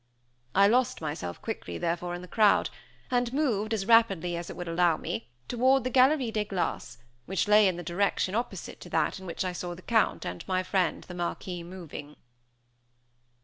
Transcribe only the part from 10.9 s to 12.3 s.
the Marquis moving.